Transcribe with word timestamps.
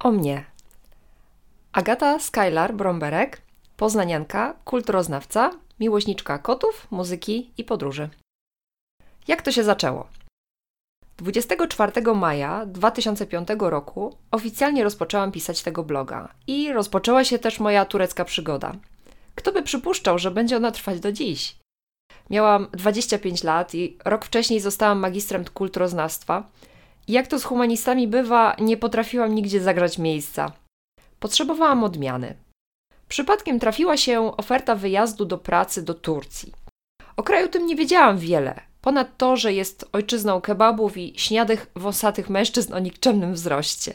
O 0.00 0.12
mnie. 0.12 0.44
Agata 1.72 2.18
Skylar 2.18 2.74
Bromberek, 2.74 3.42
poznanianka, 3.76 4.54
kulturoznawca, 4.64 5.50
miłośniczka 5.80 6.38
kotów, 6.38 6.86
muzyki 6.90 7.50
i 7.58 7.64
podróży. 7.64 8.08
Jak 9.28 9.42
to 9.42 9.52
się 9.52 9.64
zaczęło? 9.64 10.08
24 11.16 12.14
maja 12.14 12.66
2005 12.66 13.48
roku 13.58 14.16
oficjalnie 14.30 14.84
rozpoczęłam 14.84 15.32
pisać 15.32 15.62
tego 15.62 15.84
bloga 15.84 16.28
i 16.46 16.72
rozpoczęła 16.72 17.24
się 17.24 17.38
też 17.38 17.60
moja 17.60 17.84
turecka 17.84 18.24
przygoda. 18.24 18.74
Kto 19.34 19.52
by 19.52 19.62
przypuszczał, 19.62 20.18
że 20.18 20.30
będzie 20.30 20.56
ona 20.56 20.70
trwać 20.70 21.00
do 21.00 21.12
dziś? 21.12 21.56
Miałam 22.30 22.68
25 22.72 23.44
lat 23.44 23.74
i 23.74 23.96
rok 24.04 24.24
wcześniej 24.24 24.60
zostałam 24.60 24.98
magistrem 24.98 25.44
kulturoznawstwa. 25.44 26.50
Jak 27.08 27.26
to 27.26 27.38
z 27.38 27.44
humanistami 27.44 28.08
bywa, 28.08 28.56
nie 28.58 28.76
potrafiłam 28.76 29.34
nigdzie 29.34 29.60
zagrać 29.60 29.98
miejsca. 29.98 30.52
Potrzebowałam 31.20 31.84
odmiany. 31.84 32.34
Przypadkiem 33.08 33.60
trafiła 33.60 33.96
się 33.96 34.36
oferta 34.36 34.74
wyjazdu 34.74 35.24
do 35.24 35.38
pracy 35.38 35.82
do 35.82 35.94
Turcji. 35.94 36.52
O 37.16 37.22
kraju 37.22 37.48
tym 37.48 37.66
nie 37.66 37.76
wiedziałam 37.76 38.18
wiele, 38.18 38.60
ponad 38.80 39.16
to, 39.16 39.36
że 39.36 39.52
jest 39.52 39.88
ojczyzną 39.92 40.40
kebabów 40.40 40.96
i 40.96 41.14
śniadych, 41.16 41.70
wąsatych 41.76 42.30
mężczyzn 42.30 42.74
o 42.74 42.78
nikczemnym 42.78 43.34
wzroście. 43.34 43.94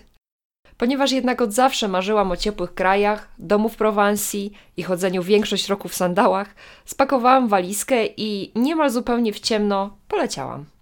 Ponieważ 0.78 1.12
jednak 1.12 1.42
od 1.42 1.54
zawsze 1.54 1.88
marzyłam 1.88 2.32
o 2.32 2.38
ciepłych 2.38 2.74
krajach, 2.74 3.30
domu 3.40 3.70
w 3.70 3.76
Prowansji 3.76 4.54
i 4.78 4.84
chodzeniu 4.84 5.24
większość 5.24 5.70
roku 5.70 5.88
w 5.88 5.96
sandałach, 5.96 6.56
spakowałam 6.86 7.48
walizkę 7.48 8.06
i 8.18 8.52
niemal 8.56 8.90
zupełnie 8.90 9.34
w 9.34 9.40
ciemno 9.40 9.98
poleciałam. 10.08 10.73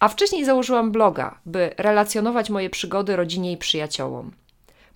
A 0.00 0.08
wcześniej 0.08 0.44
założyłam 0.44 0.92
bloga, 0.92 1.38
by 1.46 1.74
relacjonować 1.78 2.50
moje 2.50 2.70
przygody 2.70 3.16
rodzinie 3.16 3.52
i 3.52 3.56
przyjaciołom. 3.56 4.32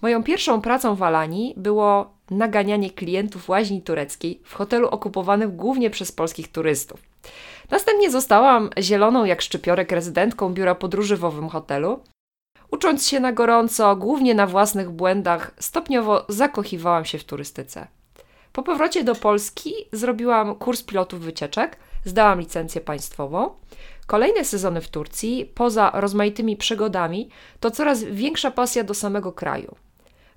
Moją 0.03 0.23
pierwszą 0.23 0.61
pracą 0.61 0.95
w 0.95 1.03
Alanii 1.03 1.55
było 1.57 2.15
naganianie 2.31 2.91
klientów 2.91 3.49
łaźni 3.49 3.83
tureckiej 3.83 4.41
w 4.45 4.55
hotelu 4.55 4.89
okupowanym 4.89 5.57
głównie 5.57 5.91
przez 5.91 6.13
polskich 6.13 6.53
turystów. 6.53 7.01
Następnie 7.71 8.11
zostałam 8.11 8.71
zieloną 8.79 9.25
jak 9.25 9.43
szczypiorek 9.43 9.93
rezydentką 9.93 10.55
biura 10.55 10.75
podróży 10.75 11.17
w 11.17 11.25
owym 11.25 11.49
hotelu. 11.49 12.01
Ucząc 12.71 13.09
się 13.09 13.21
na 13.21 13.33
gorąco, 13.33 13.97
głównie 13.97 14.35
na 14.35 14.47
własnych 14.47 14.91
błędach, 14.91 15.51
stopniowo 15.59 16.25
zakochiwałam 16.29 17.05
się 17.05 17.19
w 17.19 17.25
turystyce. 17.25 17.87
Po 18.53 18.63
powrocie 18.63 19.05
do 19.05 19.15
Polski 19.15 19.75
zrobiłam 19.93 20.55
kurs 20.55 20.83
pilotów 20.83 21.21
wycieczek, 21.21 21.77
zdałam 22.05 22.41
licencję 22.41 22.81
państwową. 22.81 23.51
Kolejne 24.11 24.45
sezony 24.45 24.81
w 24.81 24.89
Turcji, 24.89 25.53
poza 25.55 25.91
rozmaitymi 25.95 26.57
przygodami, 26.57 27.29
to 27.61 27.71
coraz 27.71 28.05
większa 28.05 28.51
pasja 28.51 28.85
do 28.85 28.95
samego 28.95 29.33
kraju. 29.33 29.77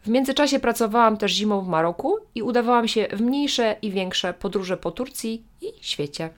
W 0.05 0.07
międzyczasie 0.07 0.59
pracowałam 0.59 1.17
też 1.17 1.31
zimą 1.31 1.61
w 1.61 1.67
Maroku 1.67 2.17
i 2.35 2.41
udawałam 2.41 2.87
się 2.87 3.07
w 3.13 3.21
mniejsze 3.21 3.75
i 3.81 3.91
większe 3.91 4.33
podróże 4.33 4.77
po 4.77 4.91
Turcji 4.91 5.45
i 5.61 5.73
świecie. 5.81 6.29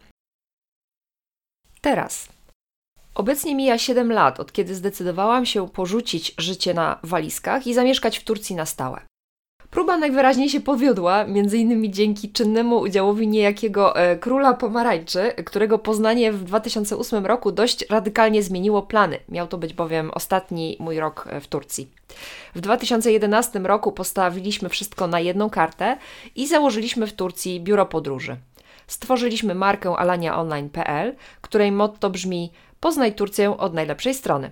Teraz. 1.82 2.28
Obecnie 3.16 3.56
mija 3.56 3.78
7 3.78 4.12
lat, 4.12 4.40
od 4.40 4.52
kiedy 4.52 4.76
zdecydowałam 4.76 5.46
się 5.46 5.70
porzucić 5.70 6.34
życie 6.38 6.74
na 6.74 7.00
walizkach 7.04 7.68
i 7.68 7.74
zamieszkać 7.74 8.20
w 8.20 8.24
Turcji 8.24 8.56
na 8.56 8.66
stałe. 8.66 9.02
Próba 9.76 9.98
najwyraźniej 9.98 10.50
się 10.50 10.60
powiodła, 10.62 11.26
innymi 11.54 11.92
dzięki 11.92 12.32
czynnemu 12.32 12.80
udziałowi 12.80 13.28
niejakiego 13.28 13.96
e, 13.96 14.18
króla 14.18 14.54
pomarańczy, 14.54 15.32
którego 15.46 15.80
poznanie 15.80 16.32
w 16.32 16.44
2008 16.44 17.26
roku 17.26 17.52
dość 17.52 17.86
radykalnie 17.90 18.44
zmieniło 18.44 18.82
plany. 18.84 19.20
Miał 19.30 19.48
to 19.48 19.58
być 19.58 19.74
bowiem 19.74 20.12
ostatni 20.12 20.78
mój 20.80 21.00
rok 21.00 21.28
e, 21.30 21.42
w 21.42 21.48
Turcji. 21.48 21.88
W 22.56 22.62
2011 22.62 23.60
roku 23.60 23.92
postawiliśmy 23.92 24.70
wszystko 24.70 25.08
na 25.08 25.20
jedną 25.20 25.50
kartę 25.50 25.98
i 26.36 26.48
założyliśmy 26.48 27.08
w 27.08 27.14
Turcji 27.14 27.62
biuro 27.62 27.86
podróży. 27.86 28.38
Stworzyliśmy 28.88 29.56
markę 29.56 29.98
alaniaonline.pl, 29.98 31.16
której 31.42 31.72
motto 31.72 32.10
brzmi 32.10 32.52
Poznaj 32.80 33.14
Turcję 33.14 33.58
od 33.58 33.74
najlepszej 33.74 34.14
strony. 34.14 34.52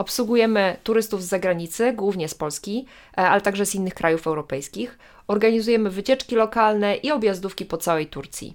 Obsługujemy 0.00 0.76
turystów 0.82 1.22
z 1.22 1.28
zagranicy, 1.28 1.92
głównie 1.92 2.28
z 2.28 2.34
Polski, 2.34 2.86
e, 3.18 3.28
ale 3.28 3.40
także 3.40 3.66
z 3.66 3.74
innych 3.74 3.94
krajów 3.94 4.26
europejskich. 4.26 4.98
Organizujemy 5.28 5.90
wycieczki 5.90 6.36
lokalne 6.36 6.96
i 6.96 7.10
objazdówki 7.10 7.64
po 7.64 7.76
całej 7.76 8.06
Turcji. 8.06 8.54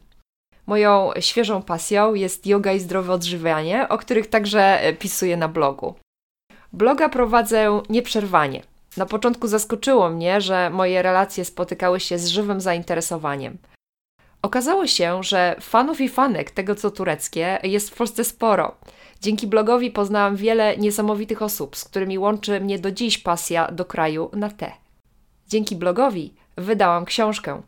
Moją 0.68 1.12
świeżą 1.20 1.62
pasją 1.62 2.14
jest 2.14 2.48
yoga 2.48 2.74
i 2.74 2.80
zdrowe 2.80 3.14
odżywianie, 3.14 3.90
o 3.90 3.98
których 3.98 4.28
także 4.28 4.82
e, 4.82 4.94
pisuję 4.94 5.38
na 5.38 5.48
blogu. 5.48 5.96
Bloga 6.74 7.10
prowadzę 7.10 7.82
nieprzerwanie. 7.90 8.64
Na 8.98 9.06
początku 9.06 9.48
zaskoczyło 9.48 10.10
mnie, 10.10 10.42
że 10.42 10.70
moje 10.70 11.02
relacje 11.02 11.46
spotykały 11.46 12.00
się 12.00 12.18
z 12.18 12.28
żywym 12.28 12.62
zainteresowaniem. 12.62 13.58
Okazało 14.44 14.88
się, 14.88 15.24
że 15.24 15.56
fanów 15.60 16.02
i 16.02 16.10
fanek 16.10 16.52
tego 16.52 16.76
co 16.76 16.92
tureckie 16.92 17.60
jest 17.64 17.90
w 17.90 17.96
Polsce 17.96 18.24
sporo. 18.24 18.76
Dzięki 19.22 19.48
blogowi 19.48 19.92
poznałam 19.92 20.36
wiele 20.36 20.78
niesamowitych 20.78 21.42
osób, 21.42 21.76
z 21.76 21.84
którymi 21.84 22.20
łączy 22.20 22.60
mnie 22.60 22.80
do 22.80 22.92
dziś 22.92 23.18
pasja 23.18 23.72
do 23.72 23.86
kraju 23.86 24.30
na 24.34 24.50
te. 24.50 24.72
Dzięki 25.48 25.76
blogowi 25.76 26.34
wydałam 26.58 27.06
książkę. 27.06 27.62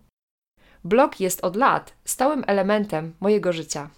Blog 0.83 1.19
jest 1.19 1.43
od 1.43 1.55
lat 1.55 1.93
stałym 2.05 2.43
elementem 2.47 3.13
mojego 3.19 3.53
życia. 3.53 3.89